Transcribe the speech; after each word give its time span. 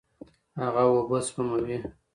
هغه 0.61 0.81
اوبه 0.89 1.17
سپموي. 1.27 1.77